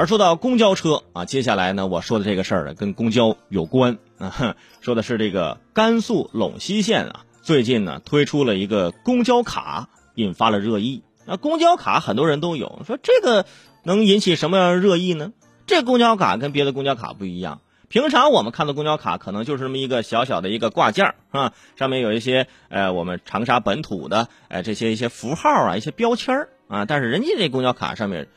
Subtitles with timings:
[0.00, 11.02] 而说到公交车啊，接下来呢，我说的这个事儿呢，跟公交有关啊， 说的是这个甘肃陇西县啊，最近呢推出了一个公交卡，引发了热议。
[11.26, 13.44] 那公交卡很多人都有，说这个
[13.82, 15.34] 能引起什么样热议呢？
[15.66, 17.60] 这公交卡跟别的公交卡不一样。
[17.88, 28.28] 平常我们看到公交卡可能就是这么一个小小的一个挂件儿啊，上面有一些呃我们长沙本土的呃这些一些符号啊，一些标签儿啊，但是人家这公交卡上面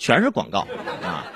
[0.00, 0.66] 全是广告
[1.02, 1.26] 啊。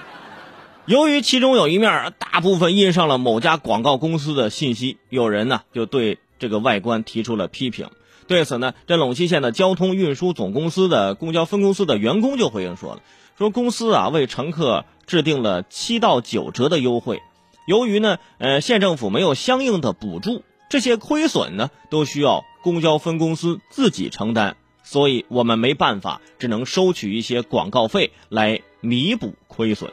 [0.86, 7.90] 由于其中有一面大部分印上了某家广告公司的信息，有人呢就对这个外观提出了批评。
[8.26, 13.03] 对此呢，这陇西县的交通运输总公司的公交分公司的员工就回应说了，
[13.36, 17.20] 说公司啊为乘客制定了七到九折的优惠。
[17.67, 29.90] 由于呢，呃，县政府没有相应的补助，这些亏损呢都需要公交分公司自己承担，所以我们没办法，只能收取一些广告费来弥补亏损。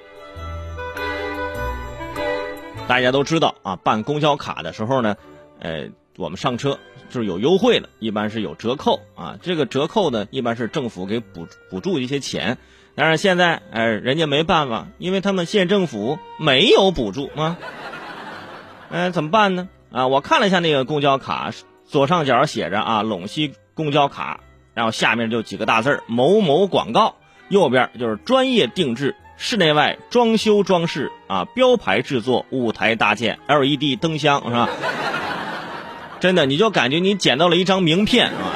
[2.88, 5.16] 大家都知道啊，办公交卡的时候呢，
[5.60, 6.78] 呃，我们上车
[7.10, 9.38] 就是有优惠的，一般是有折扣啊。
[9.42, 12.58] 这个折扣呢，一般是政府给补补助一些钱。
[12.94, 17.58] 但是现在，哎，人家没办法，因为他们县政府没有补助啊。
[18.90, 19.70] 嗯，怎么办呢？
[19.90, 21.52] 啊，我看了一下那个公交卡，
[21.86, 24.42] 左上角写着啊，陇西公交卡，
[24.74, 27.16] 然后下面就几个大字儿某某广告，
[27.50, 34.70] 右边就是专业定制室内外装修装饰啊，标牌制作，舞台搭建，LED 灯箱是吧？
[36.20, 38.54] 真的，你就感觉你捡到了一张名片啊。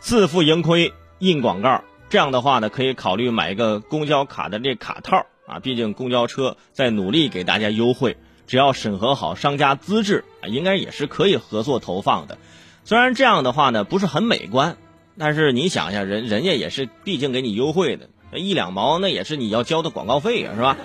[0.00, 5.58] 自负盈亏印广告，这样的话呢，可以考虑买一个公交卡的这卡套啊。
[5.60, 8.16] 毕竟公交车在努力给大家优惠，
[8.46, 12.38] 只要审核好商家资质，应该也是可以合作投放的。
[12.84, 14.76] 虽然这样的话呢不是很美观，
[15.18, 20.76] 但是你想想，人人家也是毕竟给你优惠的，一两毛那也是你要交的广告费啊，是吧？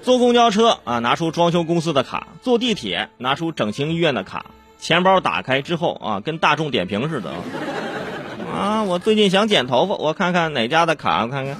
[0.00, 4.46] 坐公交车啊，拿出装修公司的卡；坐地铁拿出整形医院的卡。
[4.78, 7.32] 钱包打开之后啊，跟大众点评似的。
[8.54, 11.56] 啊，我最近想剪头发，我看看哪家的卡，我看看。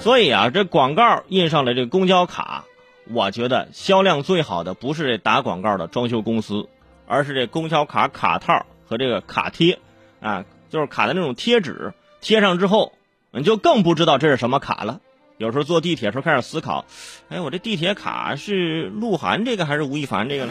[0.00, 2.64] 所以啊，这广告印上了这公交卡，
[3.12, 6.68] 我觉得销量最好的不是这打广告的装修公司，
[7.06, 9.78] 而是这公交卡卡套和这个卡贴，
[10.20, 12.92] 啊，就是卡的那种贴纸，贴上之后，
[13.30, 15.00] 你就更不知道这是什么卡了。
[15.38, 16.84] 有时候坐地铁时候开始思考，
[17.28, 20.48] 哎，我这地铁卡是鹿晗这个还是吴亦凡这个？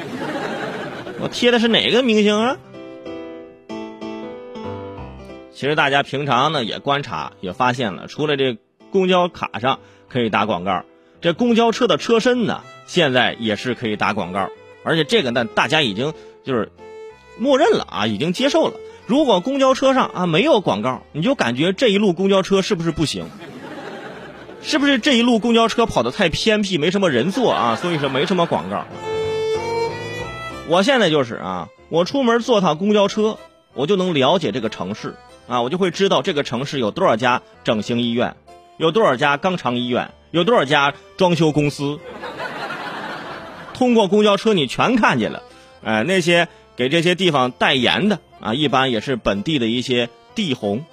[1.19, 2.57] 我贴的是哪个明星啊？
[5.51, 8.57] 其实大家平常呢也观察也发现了，除了这
[8.91, 10.83] 公交卡上可以打广告，
[11.25, 14.52] 这公交车的车身呢现在也是可以打广告，
[14.84, 16.13] 而且这个呢大家已经
[16.44, 16.72] 就是
[17.40, 18.75] 默认了啊，已经接受了。
[19.08, 23.25] 如果公交车上啊没有广告，你就感觉这一路公交车是不是不行？
[24.62, 27.75] 是不是这一路公交车跑得太偏僻，没什么人坐啊？
[27.75, 28.85] 所以说没什么广告。
[30.68, 33.40] 我现在就是啊，我出门坐趟公交车，
[33.74, 35.16] 我就能了解这个城市。
[35.47, 38.35] 啊，我就会知道这个城市有多少家整形医院，
[38.78, 41.97] 有多少家肛肠医院，有多少家装修公司。
[43.73, 45.44] 通过公交车你全看见了，
[45.81, 50.84] 哎，那些给这些地方代言的啊，一般也是本地的一些地红，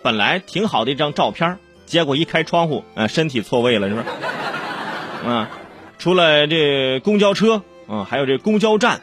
[0.00, 4.06] 本来挺好的一张照片，结果一开窗户，呃，身体错位了，是不是？
[5.28, 5.50] 啊，
[5.98, 9.00] 除了这公交车，啊，还有这公交站，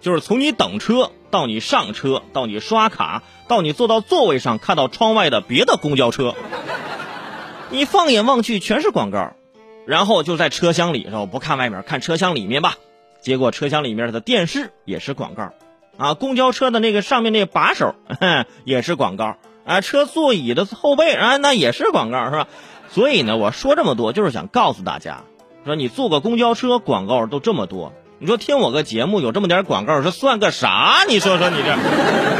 [0.00, 1.10] 就是从你等车。
[1.30, 6.34] 到你上车，到你刷卡，到你坐到座位上，看到窗外的别的公交车，
[7.70, 9.34] 你放眼望去全是广告，
[9.86, 12.76] 然后就在车厢里，头不看外面，看车厢里面吧。
[13.20, 15.50] 结果车厢里面的电视也是广告，
[15.98, 17.94] 啊，公交车的那个上面那把手
[18.64, 19.36] 也是广告，
[19.66, 22.48] 啊，车座椅的后背啊那也是广告，是吧？
[22.90, 25.24] 所以呢，我说这么多就是想告诉大家，
[25.66, 27.92] 说你坐个公交车广告都这么多。
[28.18, 31.04] 你说听我个节目有这么点广告，这算个啥？
[31.06, 32.37] 你说说你这。